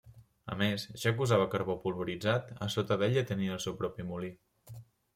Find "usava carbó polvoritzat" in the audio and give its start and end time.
1.25-2.51